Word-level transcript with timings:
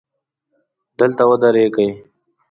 دلته 0.99 1.23
ودرېږئ 1.29 1.89